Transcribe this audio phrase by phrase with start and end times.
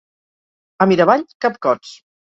[0.85, 1.97] A Miravall, capcots.